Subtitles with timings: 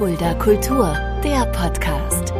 [0.00, 2.32] Fulda Kultur, der Podcast.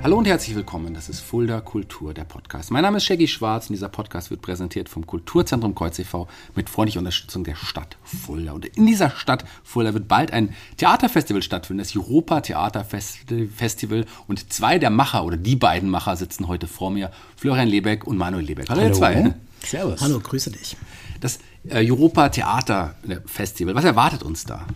[0.00, 0.94] Hallo und herzlich willkommen.
[0.94, 2.70] Das ist Fulda Kultur, der Podcast.
[2.70, 6.28] Mein Name ist Shaggy Schwarz und dieser Podcast wird präsentiert vom Kulturzentrum Kreuz e.V.
[6.54, 8.52] mit freundlicher Unterstützung der Stadt Fulda.
[8.52, 14.06] Und in dieser Stadt Fulda wird bald ein Theaterfestival stattfinden, das Europa Theaterfestival.
[14.28, 18.18] Und zwei der Macher oder die beiden Macher sitzen heute vor mir, Florian Lebeck und
[18.18, 18.68] Manuel Lebeck.
[18.68, 18.90] Hallo, Hallo.
[18.90, 19.34] ihr zwei.
[19.64, 20.00] Servus.
[20.00, 20.76] Hallo, grüße dich.
[21.20, 21.40] Das
[21.70, 22.94] Europa Theater
[23.26, 24.66] Festival, was erwartet uns da?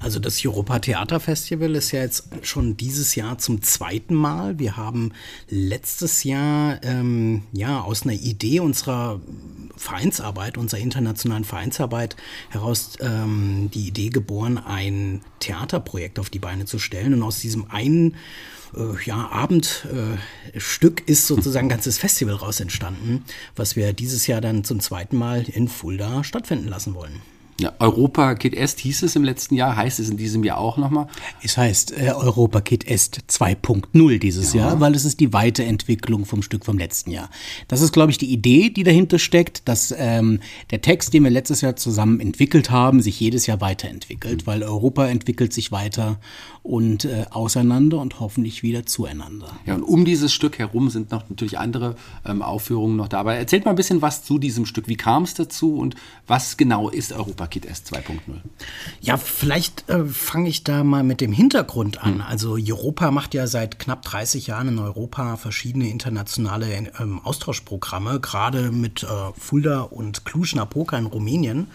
[0.00, 4.58] Also das Europa Theater Festival ist ja jetzt schon dieses Jahr zum zweiten Mal.
[4.58, 5.12] Wir haben
[5.48, 9.20] letztes Jahr ähm, ja aus einer Idee unserer
[9.76, 12.16] Vereinsarbeit, unserer internationalen Vereinsarbeit
[12.50, 17.14] heraus ähm, die Idee geboren, ein Theaterprojekt auf die Beine zu stellen.
[17.14, 18.16] Und aus diesem einen
[18.76, 23.24] äh, ja, Abendstück äh, ist sozusagen ein ganzes Festival raus entstanden,
[23.56, 27.22] was wir dieses Jahr dann zum zweiten Mal in Fulda stattfinden lassen wollen.
[27.60, 30.76] Ja, Europa Kid Est hieß es im letzten Jahr, heißt es in diesem Jahr auch
[30.76, 31.08] nochmal?
[31.42, 34.60] Es heißt äh, Europa Kid Est 2.0 dieses ja.
[34.68, 37.30] Jahr, weil es ist die Weiterentwicklung vom Stück vom letzten Jahr.
[37.66, 40.38] Das ist, glaube ich, die Idee, die dahinter steckt, dass ähm,
[40.70, 44.46] der Text, den wir letztes Jahr zusammen entwickelt haben, sich jedes Jahr weiterentwickelt, mhm.
[44.46, 46.20] weil Europa entwickelt sich weiter
[46.62, 49.48] und äh, auseinander und hoffentlich wieder zueinander.
[49.66, 53.18] Ja, und um dieses Stück herum sind noch natürlich andere ähm, Aufführungen noch da.
[53.18, 54.86] Aber erzählt mal ein bisschen was zu diesem Stück.
[54.86, 58.18] Wie kam es dazu und was genau ist Europa Kid S 2.0?
[59.00, 62.16] Ja, vielleicht äh, fange ich da mal mit dem Hintergrund an.
[62.16, 62.20] Hm.
[62.22, 68.70] Also Europa macht ja seit knapp 30 Jahren in Europa verschiedene internationale ähm, Austauschprogramme, gerade
[68.70, 69.06] mit äh,
[69.38, 71.68] Fulda und Cluj-Napoca in Rumänien.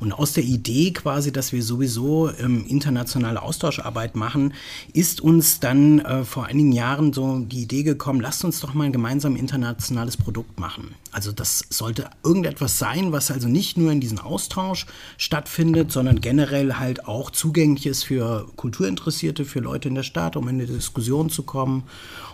[0.00, 4.54] Und aus der Idee quasi, dass wir sowieso ähm, internationale Austauscharbeit machen,
[4.92, 8.84] ist uns dann äh, vor einigen Jahren so die Idee gekommen, lasst uns doch mal
[8.84, 10.94] ein gemeinsam internationales Produkt machen.
[11.12, 16.74] Also das sollte irgendetwas sein, was also nicht nur in diesem Austausch stattfindet, sondern generell
[16.74, 21.30] halt auch zugänglich ist für Kulturinteressierte, für Leute in der Stadt, um in eine Diskussion
[21.30, 21.84] zu kommen.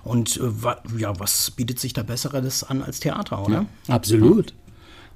[0.03, 3.66] Und äh, ja, was bietet sich da Besseres an als Theater, oder?
[3.87, 4.54] Ja, absolut.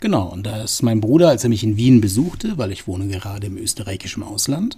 [0.05, 3.09] Genau, und da ist mein Bruder, als er mich in Wien besuchte, weil ich wohne
[3.09, 4.77] gerade im österreichischen Ausland,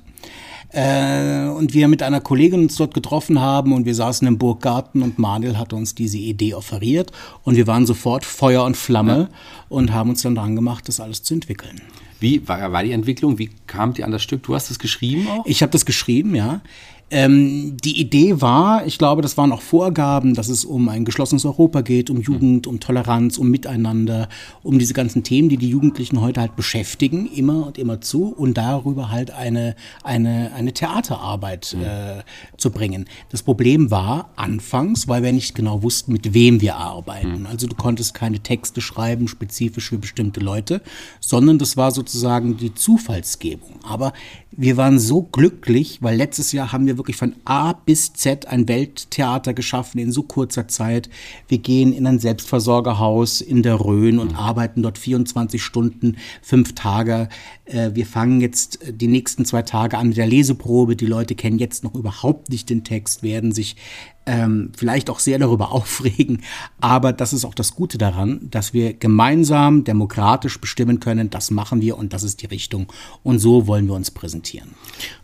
[0.70, 5.02] äh, und wir mit einer Kollegin uns dort getroffen haben und wir saßen im Burggarten
[5.02, 7.10] und Manuel hat uns diese Idee offeriert
[7.42, 9.36] und wir waren sofort Feuer und Flamme ja.
[9.68, 11.82] und haben uns dann dran gemacht, das alles zu entwickeln.
[12.20, 13.36] Wie war, war die Entwicklung?
[13.36, 14.44] Wie kamt ihr an das Stück?
[14.44, 15.44] Du hast es geschrieben auch?
[15.44, 16.60] Ich habe das geschrieben, ja.
[17.08, 21.44] Ähm, die Idee war, ich glaube, das waren auch Vorgaben, dass es um ein geschlossenes
[21.44, 24.28] Europa geht, um Jugend, um Toleranz, um Miteinander,
[24.64, 28.58] um diese ganzen Themen, die die Jugendlichen heute halt beschäftigen, immer und immer zu und
[28.58, 32.24] darüber halt eine, eine, eine Theaterarbeit äh,
[32.56, 33.04] zu bringen.
[33.30, 37.40] Das Problem war anfangs, weil wir nicht genau wussten, mit wem wir arbeiten.
[37.40, 37.46] Mhm.
[37.46, 40.82] Also du konntest keine Texte schreiben, spezifisch für bestimmte Leute,
[41.20, 43.78] sondern das war sozusagen die Zufallsgebung.
[43.84, 44.12] Aber
[44.50, 48.68] wir waren so glücklich, weil letztes Jahr haben wir wirklich von A bis Z ein
[48.68, 51.08] Welttheater geschaffen in so kurzer Zeit.
[51.48, 57.28] Wir gehen in ein Selbstversorgerhaus in der Rhön und arbeiten dort 24 Stunden, fünf Tage.
[57.64, 60.96] Äh, wir fangen jetzt die nächsten zwei Tage an mit der Leseprobe.
[60.96, 63.76] Die Leute kennen jetzt noch überhaupt nicht den Text, werden sich
[64.26, 66.42] ähm, vielleicht auch sehr darüber aufregen.
[66.80, 71.80] Aber das ist auch das Gute daran, dass wir gemeinsam demokratisch bestimmen können, das machen
[71.80, 72.92] wir und das ist die Richtung.
[73.22, 74.70] Und so wollen wir uns präsentieren.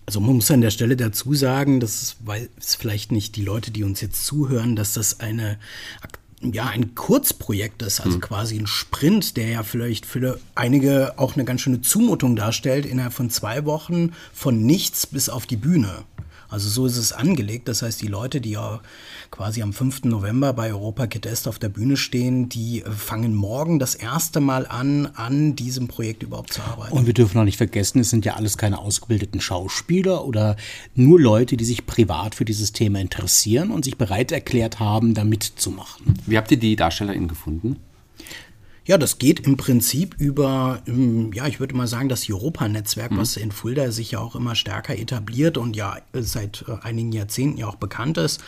[0.07, 2.49] Also man muss an der Stelle dazu sagen, das weiß
[2.79, 5.59] vielleicht nicht die Leute, die uns jetzt zuhören, dass das eine
[6.43, 8.21] ja, ein Kurzprojekt ist, also mhm.
[8.21, 13.13] quasi ein Sprint, der ja vielleicht für einige auch eine ganz schöne Zumutung darstellt, innerhalb
[13.13, 16.05] von zwei Wochen von nichts bis auf die Bühne.
[16.53, 17.67] Also so ist es angelegt.
[17.67, 18.81] Das heißt, die Leute, die ja
[19.31, 20.05] quasi am 5.
[20.05, 25.07] November bei Europa Kid auf der Bühne stehen, die fangen morgen das erste Mal an,
[25.15, 26.97] an diesem Projekt überhaupt zu arbeiten.
[26.97, 30.57] Und wir dürfen auch nicht vergessen, es sind ja alles keine ausgebildeten Schauspieler oder
[30.95, 35.25] nur Leute, die sich privat für dieses Thema interessieren und sich bereit erklärt haben, da
[35.25, 36.19] mitzumachen.
[36.27, 37.77] Wie habt ihr die DarstellerInnen gefunden?
[38.85, 43.19] Ja, das geht im Prinzip über, ähm, ja, ich würde mal sagen, das Europa-Netzwerk, mhm.
[43.19, 47.59] was in Fulda sich ja auch immer stärker etabliert und ja seit äh, einigen Jahrzehnten
[47.59, 48.41] ja auch bekannt ist.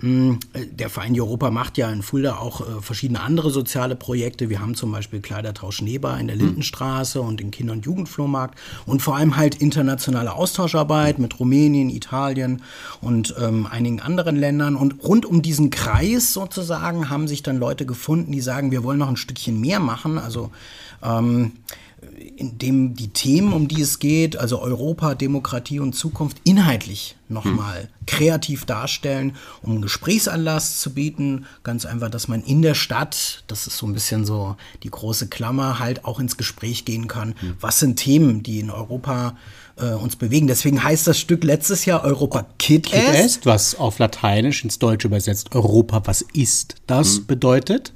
[0.00, 4.48] Hm, der Verein Europa macht ja in Fulda auch äh, verschiedene andere soziale Projekte.
[4.48, 6.46] Wir haben zum Beispiel Kleidertausch Neber in der hm.
[6.46, 12.62] Lindenstraße und den Kinder- und Jugendflohmarkt und vor allem halt internationale Austauscharbeit mit Rumänien, Italien
[13.00, 14.76] und ähm, einigen anderen Ländern.
[14.76, 18.98] Und rund um diesen Kreis sozusagen haben sich dann Leute gefunden, die sagen, wir wollen
[18.98, 20.18] noch ein Stückchen mehr machen.
[20.18, 20.52] Also
[21.02, 21.52] ähm,
[22.36, 27.82] in dem die Themen, um die es geht, also Europa, Demokratie und Zukunft, inhaltlich nochmal
[27.82, 27.88] hm.
[28.06, 31.46] kreativ darstellen, um einen Gesprächsanlass zu bieten.
[31.64, 35.28] Ganz einfach, dass man in der Stadt, das ist so ein bisschen so die große
[35.28, 37.34] Klammer, halt auch ins Gespräch gehen kann.
[37.40, 37.56] Hm.
[37.60, 39.36] Was sind Themen, die in Europa
[39.76, 40.46] äh, uns bewegen?
[40.46, 44.78] Deswegen heißt das Stück letztes Jahr Europa Kid, Kid est, est, was auf Lateinisch ins
[44.78, 47.26] Deutsche übersetzt Europa, was ist das hm.
[47.26, 47.92] bedeutet.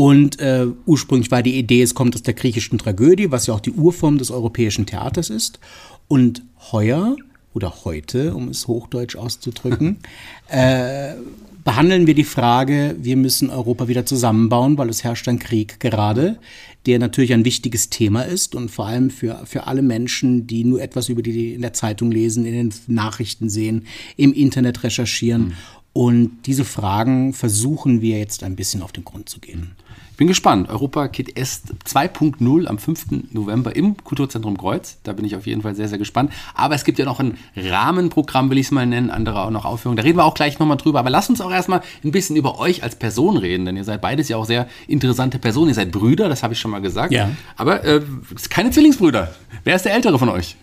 [0.00, 3.60] Und äh, ursprünglich war die Idee, es kommt aus der griechischen Tragödie, was ja auch
[3.60, 5.60] die Urform des europäischen Theaters ist.
[6.08, 6.42] Und
[6.72, 7.16] heuer
[7.52, 9.98] oder heute, um es hochdeutsch auszudrücken,
[10.48, 11.16] äh,
[11.64, 16.38] behandeln wir die Frage, wir müssen Europa wieder zusammenbauen, weil es herrscht ein Krieg gerade,
[16.86, 20.80] der natürlich ein wichtiges Thema ist und vor allem für, für alle Menschen, die nur
[20.80, 23.84] etwas über die in der Zeitung lesen, in den Nachrichten sehen,
[24.16, 25.48] im Internet recherchieren.
[25.48, 25.52] Mhm.
[25.92, 29.72] Und diese Fragen versuchen wir jetzt ein bisschen auf den Grund zu gehen.
[29.88, 29.89] Ich
[30.20, 30.68] bin gespannt.
[30.68, 33.06] Europa Kid Est 2.0 am 5.
[33.32, 34.98] November im Kulturzentrum Kreuz.
[35.02, 36.30] Da bin ich auf jeden Fall sehr, sehr gespannt.
[36.54, 39.64] Aber es gibt ja noch ein Rahmenprogramm, will ich es mal nennen, andere auch noch
[39.64, 39.96] Aufführungen.
[39.96, 40.98] Da reden wir auch gleich nochmal drüber.
[40.98, 44.02] Aber lasst uns auch erstmal ein bisschen über euch als Person reden, denn ihr seid
[44.02, 45.68] beides ja auch sehr interessante Personen.
[45.68, 47.12] Ihr seid Brüder, das habe ich schon mal gesagt.
[47.12, 47.30] Ja.
[47.56, 48.02] Aber äh,
[48.50, 49.34] keine Zwillingsbrüder.
[49.64, 50.54] Wer ist der Ältere von euch?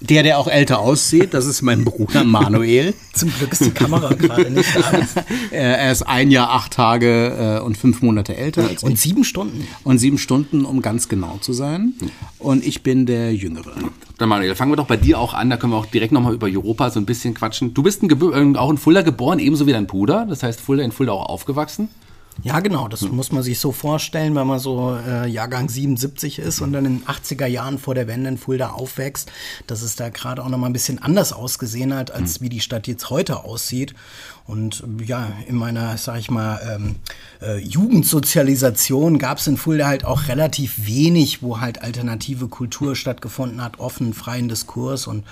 [0.00, 2.94] Der, der auch älter aussieht, das ist mein Bruder Manuel.
[3.14, 5.00] Zum Glück ist die Kamera gerade nicht da.
[5.50, 9.00] er ist ein Jahr, acht Tage äh, und fünf Monate älter als Und ich.
[9.00, 9.66] sieben Stunden.
[9.82, 11.94] Und sieben Stunden, um ganz genau zu sein.
[12.38, 13.72] Und ich bin der Jüngere.
[14.18, 15.50] Dann Manuel, fangen wir doch bei dir auch an.
[15.50, 17.74] Da können wir auch direkt nochmal über Europa so ein bisschen quatschen.
[17.74, 20.26] Du bist ein äh, auch in Fulda geboren, ebenso wie dein Bruder.
[20.28, 21.88] Das heißt, Fulda in Fulda auch aufgewachsen.
[22.44, 23.16] Ja, genau, das hm.
[23.16, 26.98] muss man sich so vorstellen, wenn man so äh, Jahrgang 77 ist und dann in
[27.00, 29.30] den 80er Jahren vor der Wende in Fulda aufwächst,
[29.66, 32.42] dass es da gerade auch noch mal ein bisschen anders ausgesehen hat, als hm.
[32.42, 33.94] wie die Stadt jetzt heute aussieht.
[34.46, 36.96] Und ja, in meiner, sag ich mal, ähm,
[37.42, 43.62] äh, Jugendsozialisation gab es in Fulda halt auch relativ wenig, wo halt alternative Kultur stattgefunden
[43.62, 45.24] hat, offen, freien Diskurs und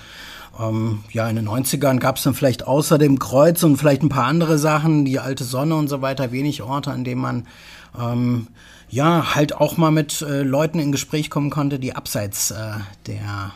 [0.59, 4.09] ähm, ja, in den 90ern gab es dann vielleicht außer dem Kreuz und vielleicht ein
[4.09, 7.47] paar andere Sachen, die alte Sonne und so weiter, wenig Orte, an denen man
[7.99, 8.47] ähm,
[8.89, 12.71] ja halt auch mal mit äh, Leuten in Gespräch kommen konnte, die abseits äh,
[13.07, 13.53] der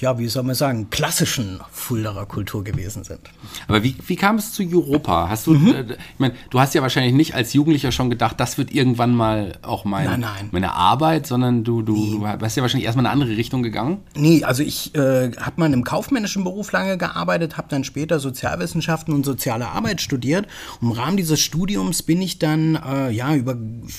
[0.00, 3.20] ja, wie soll man sagen, klassischen Fuldaer Kultur gewesen sind.
[3.68, 5.28] Aber wie, wie kam es zu Europa?
[5.28, 5.74] Hast du, mhm.
[5.74, 9.14] äh, ich meine, du hast ja wahrscheinlich nicht als Jugendlicher schon gedacht, das wird irgendwann
[9.14, 10.48] mal auch mein, nein, nein.
[10.50, 12.18] meine Arbeit, sondern du, du, nee.
[12.18, 13.98] du hast ja wahrscheinlich erstmal in eine andere Richtung gegangen.
[14.14, 18.18] Nee, also ich äh, habe mal in einem kaufmännischen Beruf lange gearbeitet, habe dann später
[18.18, 20.46] Sozialwissenschaften und soziale Arbeit studiert.
[20.80, 23.56] Im Rahmen dieses Studiums bin ich dann äh, ja über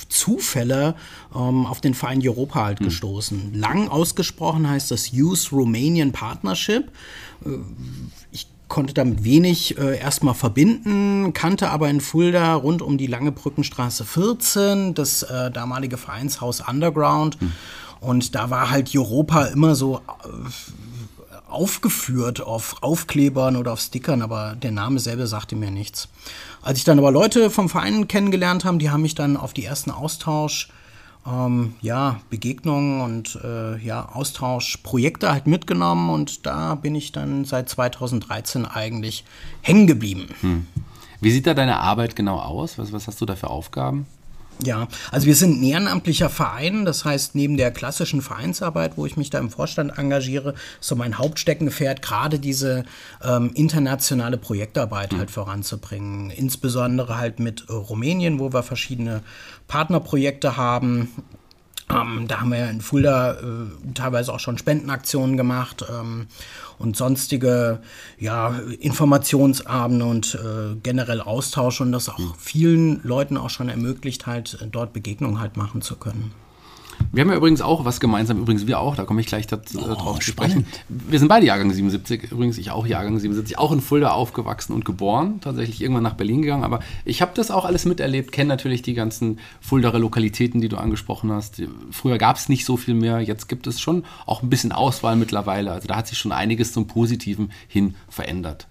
[0.09, 0.95] Zufälle
[1.35, 2.87] ähm, auf den Verein Europa halt hm.
[2.87, 3.53] gestoßen.
[3.53, 6.91] Lang ausgesprochen heißt das Youth Romanian Partnership.
[7.45, 7.49] Äh,
[8.31, 13.33] ich konnte damit wenig äh, erstmal verbinden, kannte aber in Fulda rund um die Lange
[13.33, 17.41] Brückenstraße 14 das äh, damalige Vereinshaus Underground.
[17.41, 17.51] Mhm.
[17.99, 24.55] Und da war halt Europa immer so äh, aufgeführt auf Aufklebern oder auf Stickern, aber
[24.55, 26.07] der Name selber sagte mir nichts.
[26.61, 29.65] Als ich dann aber Leute vom Verein kennengelernt haben, die haben mich dann auf die
[29.65, 30.69] ersten Austausch
[31.27, 37.69] ähm, ja, Begegnungen und äh, ja, Austauschprojekte halt mitgenommen und da bin ich dann seit
[37.69, 39.23] 2013 eigentlich
[39.61, 40.29] hängen geblieben.
[40.41, 40.67] Hm.
[41.19, 42.77] Wie sieht da deine Arbeit genau aus?
[42.79, 44.07] Was, was hast du da für Aufgaben?
[44.63, 49.17] Ja, also wir sind ein ehrenamtlicher Verein, das heißt, neben der klassischen Vereinsarbeit, wo ich
[49.17, 52.83] mich da im Vorstand engagiere, ist so mein Hauptsteckenpferd, gerade diese
[53.23, 55.17] ähm, internationale Projektarbeit mhm.
[55.17, 56.29] halt voranzubringen.
[56.29, 59.21] Insbesondere halt mit äh, Rumänien, wo wir verschiedene
[59.67, 61.09] Partnerprojekte haben.
[61.93, 65.85] Ähm, da haben wir in Fulda äh, teilweise auch schon Spendenaktionen gemacht.
[65.89, 66.27] Ähm,
[66.81, 67.79] und sonstige
[68.17, 72.33] ja, Informationsabende und äh, generell Austausch und das auch hm.
[72.39, 76.33] vielen Leuten auch schon ermöglicht, halt dort Begegnungen halt machen zu können.
[77.11, 79.79] Wir haben ja übrigens auch was gemeinsam, übrigens wir auch, da komme ich gleich dazu,
[79.79, 80.65] äh, oh, drauf zu sprechen.
[80.87, 84.85] Wir sind beide Jahrgang 77, übrigens ich auch Jahrgang 77, auch in Fulda aufgewachsen und
[84.85, 88.81] geboren, tatsächlich irgendwann nach Berlin gegangen, aber ich habe das auch alles miterlebt, kenne natürlich
[88.81, 91.61] die ganzen Fuldaer Lokalitäten, die du angesprochen hast.
[91.91, 95.15] Früher gab es nicht so viel mehr, jetzt gibt es schon auch ein bisschen Auswahl
[95.15, 98.67] mittlerweile, also da hat sich schon einiges zum Positiven hin verändert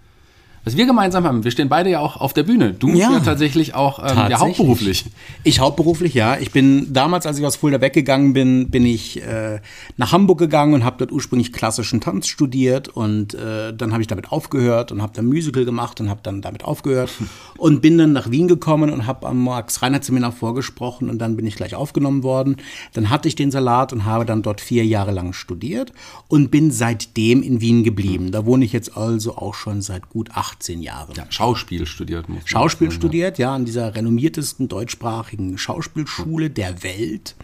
[0.65, 2.75] was wir gemeinsam haben, wir stehen beide ja auch auf der Bühne.
[2.75, 4.31] Du ja, ja tatsächlich auch ähm, tatsächlich.
[4.31, 5.05] Ja, hauptberuflich.
[5.43, 6.37] Ich hauptberuflich, ja.
[6.37, 9.61] Ich bin damals, als ich aus Fulda weggegangen bin, bin ich äh,
[9.97, 14.07] nach Hamburg gegangen und habe dort ursprünglich klassischen Tanz studiert und äh, dann habe ich
[14.07, 17.11] damit aufgehört und habe dann Musical gemacht und habe dann damit aufgehört
[17.57, 21.57] und bin dann nach Wien gekommen und habe am Max-Reinhardt-Seminar vorgesprochen und dann bin ich
[21.57, 22.57] gleich aufgenommen worden.
[22.93, 25.95] Dann hatte ich den Salat und habe dann dort vier Jahre lang studiert
[26.29, 28.31] und bin seitdem in Wien geblieben.
[28.31, 31.15] Da wohne ich jetzt also auch schon seit gut acht 18 Jahren.
[31.17, 32.29] Ja, Schauspiel studiert.
[32.29, 37.35] Muss Schauspiel sagen, studiert, ja, an dieser renommiertesten deutschsprachigen Schauspielschule der Welt.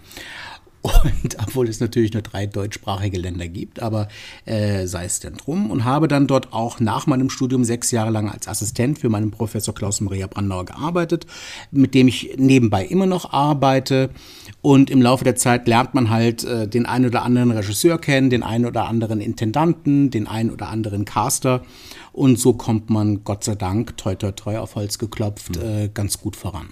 [0.87, 4.09] Und obwohl es natürlich nur drei deutschsprachige Länder gibt, aber
[4.45, 5.71] äh, sei es denn drum.
[5.71, 9.31] Und habe dann dort auch nach meinem Studium sechs Jahre lang als Assistent für meinen
[9.31, 11.27] Professor Klaus-Maria Brandauer gearbeitet,
[11.71, 14.11] mit dem ich nebenbei immer noch arbeite.
[14.63, 18.31] Und im Laufe der Zeit lernt man halt äh, den einen oder anderen Regisseur kennen,
[18.31, 21.63] den einen oder anderen Intendanten, den einen oder anderen Caster.
[22.17, 26.19] Und so kommt man, Gott sei Dank, toi toi toi auf Holz geklopft, äh, ganz
[26.19, 26.69] gut voran.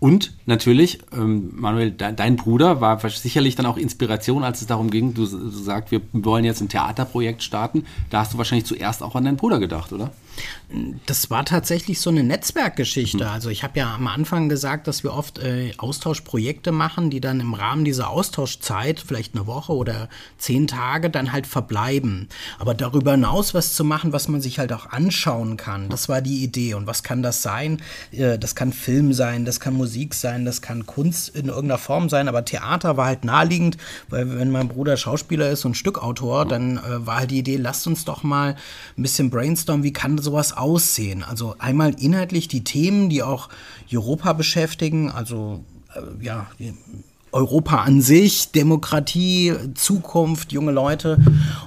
[0.00, 4.90] Und natürlich, ähm, Manuel, de dein Bruder war sicherlich dann auch Inspiration, als es darum
[4.90, 7.84] ging, du, du sagst, wir wollen jetzt ein Theaterprojekt starten.
[8.10, 10.10] Da hast du wahrscheinlich zuerst auch an deinen Bruder gedacht, oder?
[11.06, 13.28] Das war tatsächlich so eine Netzwerkgeschichte.
[13.30, 17.40] Also ich habe ja am Anfang gesagt, dass wir oft äh, Austauschprojekte machen, die dann
[17.40, 22.28] im Rahmen dieser Austauschzeit, vielleicht eine Woche oder zehn Tage, dann halt verbleiben.
[22.58, 26.20] Aber darüber hinaus was zu machen, was man sich halt auch anschauen kann, das war
[26.20, 26.74] die Idee.
[26.74, 27.80] Und was kann das sein?
[28.12, 32.10] Äh, das kann Film sein, das kann Musik sein, das kann Kunst in irgendeiner Form
[32.10, 32.28] sein.
[32.28, 33.78] Aber Theater war halt naheliegend,
[34.08, 37.86] weil wenn mein Bruder Schauspieler ist und Stückautor, dann äh, war halt die Idee, lasst
[37.86, 38.56] uns doch mal
[38.96, 41.22] ein bisschen brainstormen, wie kann sowas aussehen?
[41.22, 43.48] Also einmal inhaltlich die Themen, die auch
[43.92, 46.46] Europa beschäftigen, also äh, ja,
[47.32, 51.18] Europa an sich, Demokratie, Zukunft, junge Leute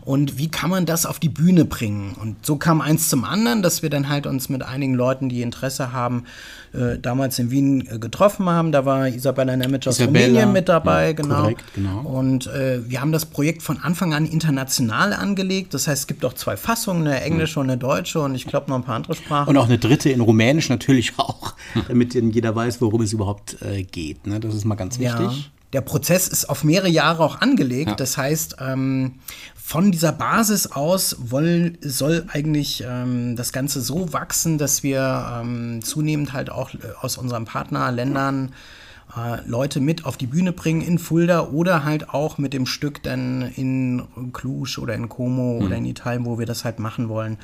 [0.02, 2.16] und wie kann man das auf die Bühne bringen?
[2.20, 5.42] Und so kam eins zum anderen, dass wir dann halt uns mit einigen Leuten, die
[5.42, 6.26] Interesse haben,
[6.74, 8.72] äh, damals in Wien äh, getroffen haben.
[8.72, 11.42] Da war Isabella Nemec aus Isabella, Rumänien mit dabei, ja, genau.
[11.42, 12.02] korrekt, genau.
[12.02, 15.74] Und äh, wir haben das Projekt von Anfang an international angelegt.
[15.74, 18.70] Das heißt, es gibt auch zwei Fassungen, eine englische und eine deutsche und ich glaube
[18.70, 19.50] noch ein paar andere Sprachen.
[19.50, 21.56] Und auch eine dritte in Rumänisch natürlich auch,
[21.88, 24.26] damit jeder weiß, worum es überhaupt äh, geht.
[24.28, 24.40] Ne?
[24.40, 25.20] Das ist mal ganz wichtig.
[25.20, 25.61] Ja.
[25.74, 27.92] Der Prozess ist auf mehrere Jahre auch angelegt.
[27.92, 27.96] Ja.
[27.96, 29.20] Das heißt, ähm,
[29.56, 35.82] von dieser Basis aus woll, soll eigentlich ähm, das Ganze so wachsen, dass wir ähm,
[35.82, 38.54] zunehmend halt auch äh, aus unseren Partnerländern
[39.16, 43.04] äh, Leute mit auf die Bühne bringen in Fulda oder halt auch mit dem Stück
[43.04, 44.04] dann in
[44.34, 47.38] Cluj oder in Como oder in Italien, wo wir das halt machen wollen,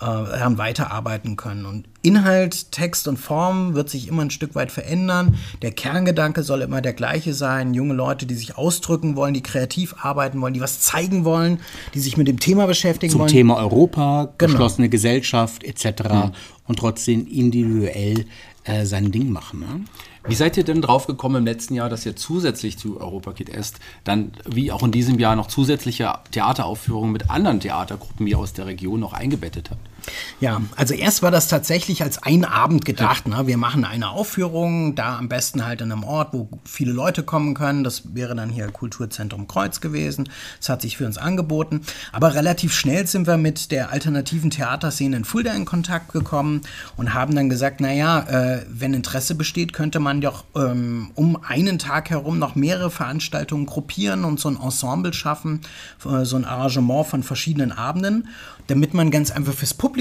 [0.00, 1.66] äh, weiterarbeiten können.
[1.66, 5.36] Und Inhalt, Text und Form wird sich immer ein Stück weit verändern.
[5.62, 7.74] Der Kerngedanke soll immer der gleiche sein.
[7.74, 11.60] Junge Leute, die sich ausdrücken wollen, die kreativ arbeiten wollen, die was zeigen wollen,
[11.94, 13.30] die sich mit dem Thema beschäftigen Zum wollen.
[13.30, 14.52] Thema Europa, Genau.
[14.52, 16.32] geschlossene Gesellschaft etc.
[16.66, 18.24] Und trotzdem individuell
[18.64, 19.60] äh, sein Ding machen.
[19.60, 19.84] Ne?
[20.26, 23.48] Wie seid ihr denn drauf gekommen im letzten Jahr, dass ihr zusätzlich zu Europa Kid
[23.48, 28.52] Est dann, wie auch in diesem Jahr, noch zusätzliche Theateraufführungen mit anderen Theatergruppen hier aus
[28.52, 29.91] der Region noch eingebettet habt?
[30.40, 33.28] Ja, also erst war das tatsächlich als ein Abend gedacht.
[33.28, 33.46] Ne?
[33.46, 37.54] Wir machen eine Aufführung, da am besten halt in einem Ort, wo viele Leute kommen
[37.54, 37.84] können.
[37.84, 40.28] Das wäre dann hier Kulturzentrum Kreuz gewesen.
[40.58, 41.82] Das hat sich für uns angeboten.
[42.10, 46.62] Aber relativ schnell sind wir mit der alternativen Theaterszene in Fulda in Kontakt gekommen
[46.96, 51.78] und haben dann gesagt, naja, äh, wenn Interesse besteht, könnte man doch ähm, um einen
[51.78, 55.60] Tag herum noch mehrere Veranstaltungen gruppieren und so ein Ensemble schaffen,
[56.04, 58.28] äh, so ein Arrangement von verschiedenen Abenden,
[58.66, 59.91] damit man ganz einfach fürs Publikum,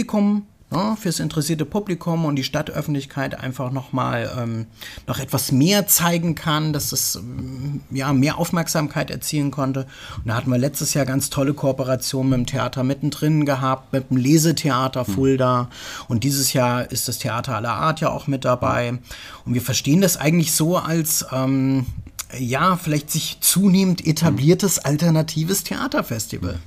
[0.71, 4.67] ja, fürs interessierte Publikum und die Stadtöffentlichkeit einfach nochmal ähm,
[5.05, 9.81] noch etwas mehr zeigen kann, dass es ähm, ja, mehr Aufmerksamkeit erzielen konnte.
[10.17, 14.09] Und da hatten wir letztes Jahr ganz tolle Kooperationen mit dem Theater mittendrin gehabt, mit
[14.09, 15.69] dem Lesetheater Fulda.
[16.07, 18.97] Und dieses Jahr ist das Theater aller Art ja auch mit dabei.
[19.45, 21.85] Und wir verstehen das eigentlich so als ähm,
[22.39, 26.59] ja, vielleicht sich zunehmend etabliertes alternatives Theaterfestival.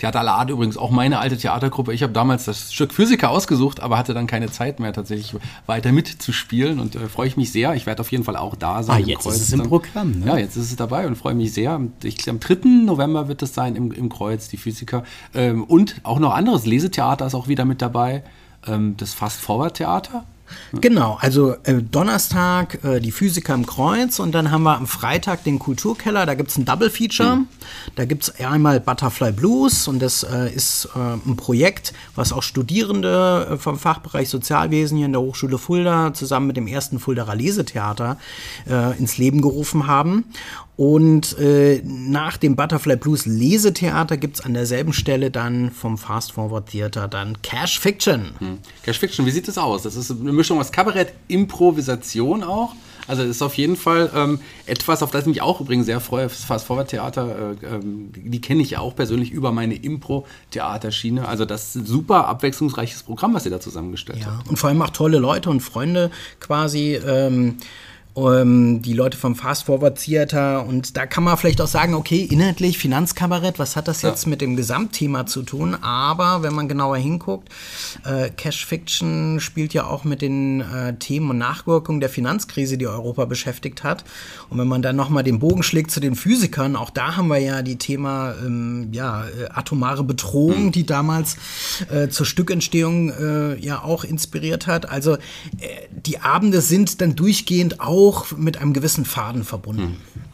[0.00, 1.92] Theater aller Art übrigens auch meine alte Theatergruppe.
[1.92, 5.34] Ich habe damals das Stück Physiker ausgesucht, aber hatte dann keine Zeit mehr tatsächlich
[5.66, 7.74] weiter mitzuspielen und äh, freue ich mich sehr.
[7.74, 8.96] Ich werde auf jeden Fall auch da sein.
[8.96, 9.62] Ah, im jetzt Kreuz ist es im.
[9.62, 10.26] Programm, ne?
[10.26, 11.78] Ja, jetzt ist es dabei und freue mich sehr.
[12.02, 12.68] Ich, glaube, am 3.
[12.86, 15.04] November wird es sein im, im Kreuz, die Physiker.
[15.34, 18.24] Ähm, und auch noch anderes Lesetheater ist auch wieder mit dabei.
[18.66, 20.24] Ähm, das Fast Forward Theater.
[20.72, 25.44] Genau, also äh, Donnerstag äh, die Physiker im Kreuz und dann haben wir am Freitag
[25.44, 27.40] den Kulturkeller, da gibt es ein Double Feature.
[27.94, 32.42] Da gibt es einmal Butterfly Blues und das äh, ist äh, ein Projekt, was auch
[32.42, 37.34] Studierende äh, vom Fachbereich Sozialwesen hier in der Hochschule Fulda zusammen mit dem ersten Fuldaer
[37.34, 38.16] Lesetheater
[38.68, 40.24] äh, ins Leben gerufen haben.
[40.80, 46.32] Und äh, nach dem Butterfly Blues Lesetheater gibt es an derselben Stelle dann vom Fast
[46.32, 48.30] Forward Theater dann Cash Fiction.
[48.82, 49.82] Cash Fiction, wie sieht das aus?
[49.82, 52.72] Das ist eine Mischung aus Kabarett, Improvisation auch.
[53.06, 56.22] Also ist auf jeden Fall ähm, etwas, auf das ich mich auch übrigens sehr freue.
[56.22, 61.28] Das Fast Forward Theater, äh, ähm, die kenne ich ja auch persönlich über meine Impro-Theaterschiene.
[61.28, 64.46] Also das ist ein super abwechslungsreiches Programm, was ihr da zusammengestellt habt.
[64.46, 66.10] Ja, und vor allem auch tolle Leute und Freunde
[66.40, 66.94] quasi.
[66.94, 67.56] Ähm,
[68.16, 72.26] ähm, die Leute vom Fast Forward Theater und da kann man vielleicht auch sagen, okay,
[72.28, 74.30] inhaltlich Finanzkabarett, was hat das jetzt ja.
[74.30, 75.76] mit dem Gesamtthema zu tun?
[75.76, 77.48] Aber wenn man genauer hinguckt,
[78.04, 82.86] äh, Cash Fiction spielt ja auch mit den äh, Themen und Nachwirkungen der Finanzkrise, die
[82.86, 84.04] Europa beschäftigt hat.
[84.48, 87.38] Und wenn man dann nochmal den Bogen schlägt zu den Physikern, auch da haben wir
[87.38, 90.72] ja die Thema ähm, ja, äh, atomare Bedrohung, mhm.
[90.72, 91.36] die damals
[91.90, 94.88] äh, zur Stückentstehung äh, ja auch inspiriert hat.
[94.90, 95.18] Also äh,
[95.90, 99.82] die Abende sind dann durchgehend auch auch mit einem gewissen Faden verbunden.
[100.14, 100.29] Hm.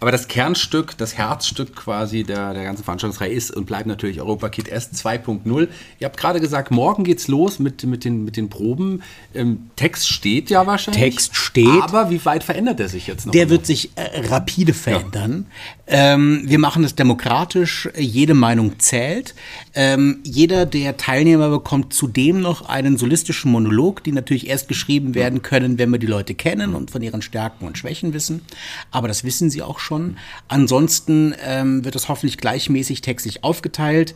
[0.00, 4.48] Aber das Kernstück, das Herzstück quasi der, der ganzen Veranstaltungsreihe ist und bleibt natürlich Europa
[4.48, 5.68] Kit S 2.0.
[5.98, 9.02] Ihr habt gerade gesagt, morgen geht's los mit, mit, den, mit den Proben.
[9.34, 11.02] Ähm, Text steht ja wahrscheinlich.
[11.02, 11.82] Text steht.
[11.82, 13.32] Aber wie weit verändert er sich jetzt noch?
[13.32, 15.46] Der wird sich äh, rapide verändern.
[15.88, 16.14] Ja.
[16.14, 17.88] Ähm, wir machen es demokratisch.
[17.96, 19.34] Jede Meinung zählt.
[19.74, 25.42] Ähm, jeder der Teilnehmer bekommt zudem noch einen solistischen Monolog, die natürlich erst geschrieben werden
[25.42, 28.42] können, wenn wir die Leute kennen und von ihren Stärken und Schwächen wissen.
[28.92, 30.18] Aber das wissen sie auch schon schon.
[30.46, 34.14] Ansonsten ähm, wird es hoffentlich gleichmäßig textlich aufgeteilt.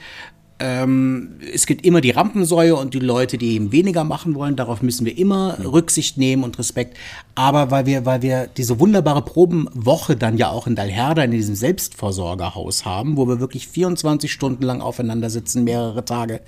[0.64, 4.54] Ähm, es gibt immer die Rampensäue und die Leute, die eben weniger machen wollen.
[4.54, 6.96] Darauf müssen wir immer Rücksicht nehmen und Respekt.
[7.34, 11.56] Aber weil wir, weil wir diese wunderbare Probenwoche dann ja auch in Dalherda in diesem
[11.56, 16.42] Selbstversorgerhaus haben, wo wir wirklich 24 Stunden lang aufeinander sitzen, mehrere Tage.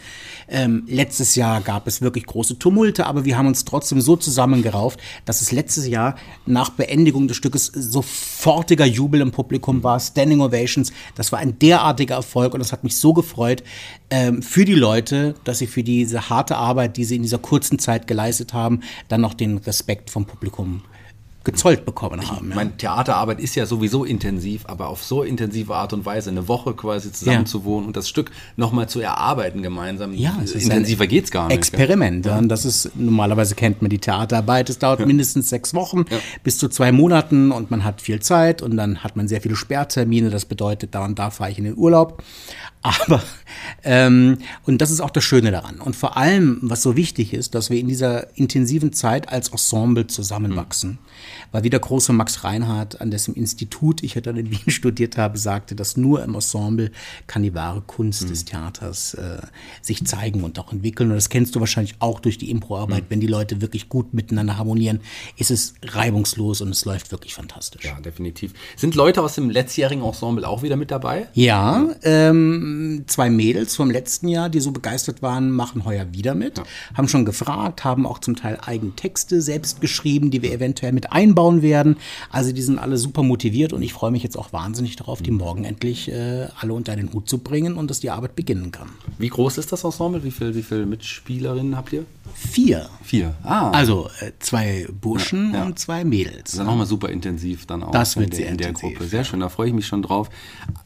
[0.49, 5.01] Ähm, letztes Jahr gab es wirklich große Tumulte, aber wir haben uns trotzdem so zusammengerauft,
[5.25, 6.15] dass es letztes Jahr
[6.47, 10.93] nach Beendigung des Stückes sofortiger Jubel im Publikum war, Standing Ovations.
[11.17, 13.65] Das war ein derartiger Erfolg und das hat mich so gefreut
[14.11, 17.79] ähm, für die Leute, dass sie für diese harte Arbeit, die sie in dieser kurzen
[17.79, 20.83] Zeit geleistet haben, dann noch den Respekt vom Publikum
[21.45, 22.49] gezollt bekommen haben.
[22.49, 22.57] Ja.
[22.57, 26.73] Meine Theaterarbeit ist ja sowieso intensiv, aber auf so intensive Art und Weise eine Woche
[26.73, 27.65] quasi zusammen ja.
[27.65, 30.15] wohnen und das Stück nochmal zu erarbeiten gemeinsam.
[30.15, 31.57] Ja, es intensiver geht es gar nicht.
[31.57, 32.25] Experiment.
[32.25, 32.41] Ja.
[32.41, 34.71] Das ist normalerweise kennt man die Theaterarbeit.
[34.71, 35.07] Es dauert ja.
[35.07, 36.07] mindestens sechs Wochen
[36.43, 39.55] bis zu zwei Monaten und man hat viel Zeit und dann hat man sehr viele
[39.55, 40.31] Sperrtermine.
[40.31, 42.23] Das bedeutet, da und da fahre ich in den Urlaub.
[42.85, 43.23] Aber,
[43.83, 45.81] ähm, und das ist auch das Schöne daran.
[45.81, 50.07] Und vor allem, was so wichtig ist, dass wir in dieser intensiven Zeit als Ensemble
[50.07, 50.99] zusammenwachsen.
[51.55, 55.17] Weil wie der große Max Reinhardt, an dessen Institut ich ja dann in Wien studiert
[55.17, 56.91] habe, sagte, dass nur im Ensemble
[57.29, 58.29] kann die wahre Kunst mhm.
[58.31, 59.39] des Theaters äh,
[59.81, 61.11] sich zeigen und auch entwickeln.
[61.11, 63.05] Und das kennst du wahrscheinlich auch durch die Improarbeit.
[63.05, 63.07] Mhm.
[63.11, 64.99] Wenn die Leute wirklich gut miteinander harmonieren,
[65.37, 67.85] ist es reibungslos und es läuft wirklich fantastisch.
[67.85, 68.53] Ja, definitiv.
[68.75, 71.29] Sind Leute aus dem letztjährigen Ensemble auch wieder mit dabei?
[71.35, 76.59] Ja, ähm, zwei Mädels vom letzten Jahr, die so begeistert waren, machen heuer wieder mit.
[76.59, 76.65] Ja.
[76.95, 81.13] Haben schon gefragt, haben auch zum Teil eigene Texte selbst geschrieben, die wir eventuell mit
[81.13, 81.97] einbauen werden.
[82.31, 85.31] Also die sind alle super motiviert und ich freue mich jetzt auch wahnsinnig darauf, die
[85.31, 88.89] morgen endlich äh, alle unter den Hut zu bringen und dass die Arbeit beginnen kann.
[89.19, 90.25] Wie groß ist das Ensemble?
[90.25, 92.05] Wie viele wie viel Mitspielerinnen habt ihr?
[92.35, 92.89] Vier.
[93.03, 93.35] Vier.
[93.43, 93.71] Ah.
[93.71, 95.67] Also äh, zwei Burschen ja, ja.
[95.67, 96.43] und zwei Mädels.
[96.45, 97.93] Das ist dann nochmal super intensiv dann auch.
[97.93, 99.05] Das wird in sehr der, in der Gruppe.
[99.05, 100.31] Sehr schön, da freue ich mich schon drauf.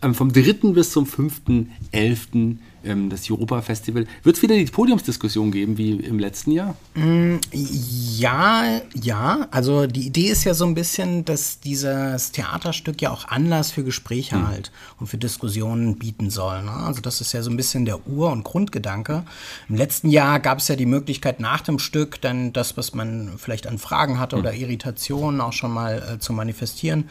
[0.03, 0.73] Ähm, vom 3.
[0.73, 4.07] bis zum 5.11 ähm, das Europa-Festival.
[4.23, 6.77] Wird es wieder die Podiumsdiskussion geben wie im letzten Jahr?
[6.95, 9.49] Mm, ja, ja.
[9.51, 13.85] Also die Idee ist ja so ein bisschen, dass dieses Theaterstück ja auch Anlass für
[13.85, 14.49] Gespräche mhm.
[14.49, 16.63] halt und für Diskussionen bieten soll.
[16.63, 16.73] Ne?
[16.73, 19.25] Also das ist ja so ein bisschen der Ur- und Grundgedanke.
[19.69, 23.33] Im letzten Jahr gab es ja die Möglichkeit nach dem Stück dann das, was man
[23.39, 24.43] vielleicht an Fragen hatte mhm.
[24.43, 27.05] oder Irritationen auch schon mal äh, zu manifestieren.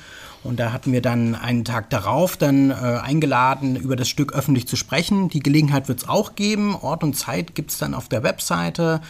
[0.43, 4.67] Und da hatten wir dann einen Tag darauf dann äh, eingeladen, über das Stück öffentlich
[4.67, 5.27] zu sprechen.
[5.29, 5.56] Die Gelegenheit
[5.87, 6.75] wird es auch geben.
[6.75, 9.01] Ort und Zeit gibt es dann auf der Webseite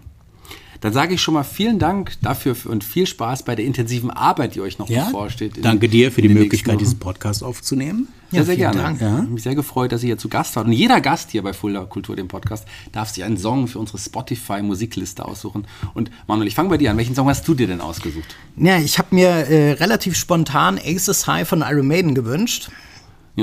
[0.82, 4.56] Dann sage ich schon mal vielen Dank dafür und viel Spaß bei der intensiven Arbeit,
[4.56, 5.06] die euch noch ja?
[5.06, 5.54] bevorsteht.
[5.62, 8.08] Danke dir für die Möglichkeit, diesen Podcast aufzunehmen.
[8.32, 8.80] Ja, sehr, sehr gerne.
[8.80, 8.94] Ja.
[8.94, 10.68] Ich habe mich sehr gefreut, dass ihr hier zu Gast wart.
[10.68, 13.98] Und jeder Gast hier bei Fulda Kultur, dem Podcast, darf sich einen Song für unsere
[13.98, 15.66] Spotify-Musikliste aussuchen.
[15.96, 16.98] Und Manuel, ich fange bei dir an.
[16.98, 18.36] Welchen Song hast du dir denn ausgesucht?
[18.56, 22.70] Ja, ich habe mir äh, relativ spontan Aces High von Iron Maiden gewünscht.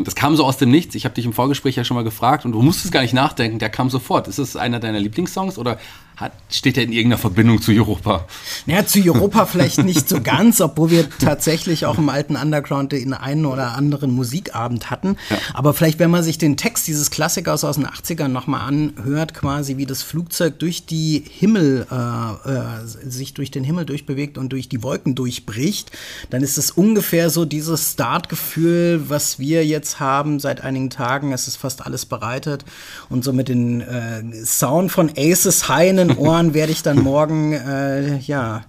[0.05, 0.95] Das kam so aus dem Nichts.
[0.95, 3.59] Ich habe dich im Vorgespräch ja schon mal gefragt und du musstest gar nicht nachdenken.
[3.59, 4.29] Der kam sofort.
[4.29, 5.79] Ist es einer deiner Lieblingssongs oder
[6.17, 8.27] hat, steht er in irgendeiner Verbindung zu Europa?
[8.65, 13.13] Naja, zu Europa vielleicht nicht so ganz, obwohl wir tatsächlich auch im alten Underground den
[13.13, 15.17] einen oder anderen Musikabend hatten.
[15.29, 15.37] Ja.
[15.53, 19.77] Aber vielleicht, wenn man sich den Text dieses Klassikers aus den 80ern nochmal anhört, quasi
[19.77, 24.69] wie das Flugzeug durch die Himmel, äh, äh, sich durch den Himmel durchbewegt und durch
[24.69, 25.91] die Wolken durchbricht,
[26.31, 31.33] dann ist es ungefähr so dieses Startgefühl, was wir jetzt haben seit einigen Tagen.
[31.33, 32.65] Es ist fast alles bereitet
[33.09, 37.53] und so mit den äh, Sound von Aces High den Ohren werde ich dann morgen
[37.53, 38.65] äh, ja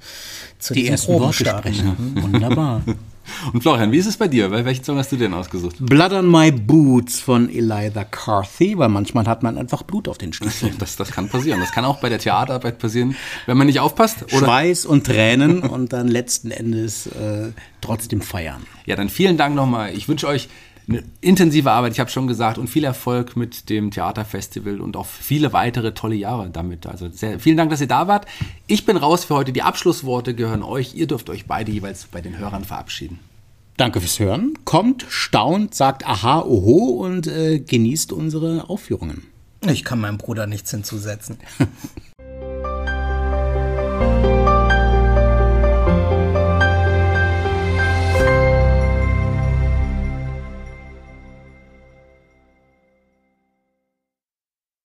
[0.60, 2.14] zu die ersten Proben Worte sprechen.
[2.16, 2.24] Mhm.
[2.24, 2.82] Wunderbar.
[3.54, 4.52] Und Florian, wie ist es bei dir?
[4.52, 5.78] Welchen Song hast du denn ausgesucht?
[5.80, 10.34] Blood on My Boots von Eliza Carthy, weil manchmal hat man einfach Blut auf den
[10.34, 10.76] Stiefeln.
[10.80, 11.60] Das, das kann passieren.
[11.60, 14.24] Das kann auch bei der Theaterarbeit passieren, wenn man nicht aufpasst.
[14.24, 14.46] Oder?
[14.46, 18.62] Schweiß und Tränen und dann letzten Endes äh, trotzdem feiern.
[18.86, 19.94] Ja, dann vielen Dank nochmal.
[19.96, 20.50] Ich wünsche euch
[20.88, 25.06] eine intensive Arbeit, ich habe schon gesagt, und viel Erfolg mit dem Theaterfestival und auch
[25.06, 26.86] viele weitere tolle Jahre damit.
[26.88, 28.26] Also sehr, vielen Dank, dass ihr da wart.
[28.68, 29.52] Ich bin raus für heute.
[29.52, 30.96] Die Abschlussworte gehören euch.
[30.96, 33.20] Ihr dürft euch beide jeweils bei den Hörern verabschieden.
[33.76, 34.54] Danke fürs Hören.
[34.66, 39.24] Kommt, staunt, sagt Aha, Oho und äh, genießt unsere Aufführungen.
[39.68, 41.38] Ich kann meinem Bruder nichts hinzusetzen.